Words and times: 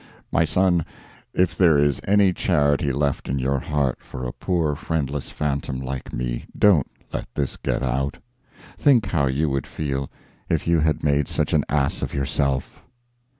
My 0.31 0.45
son, 0.45 0.83
if 1.31 1.55
there 1.55 1.77
is 1.77 2.01
any 2.07 2.33
charity 2.33 2.91
left 2.91 3.29
in 3.29 3.37
your 3.37 3.59
heart 3.59 3.99
for 4.01 4.25
a 4.25 4.33
poor 4.33 4.73
friendless 4.75 5.29
phantom 5.29 5.79
like 5.79 6.11
me, 6.11 6.45
don't 6.57 6.87
let 7.13 7.27
this 7.35 7.55
get 7.55 7.83
out. 7.83 8.17
Think 8.77 9.05
how 9.05 9.27
you 9.27 9.47
would 9.51 9.67
feel 9.67 10.09
if 10.49 10.65
you 10.65 10.79
had 10.79 11.03
made 11.03 11.27
such 11.27 11.53
an 11.53 11.63
ass 11.69 12.01
of 12.01 12.15
yourself." 12.15 12.81